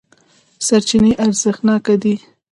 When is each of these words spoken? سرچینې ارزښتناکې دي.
سرچینې 0.65 1.11
ارزښتناکې 1.23 1.95
دي. 2.01 2.15